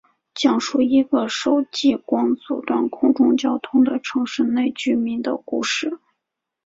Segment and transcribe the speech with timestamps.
[0.33, 5.99] 讲述一个受极光阻断空中交通的城市内居民的故事。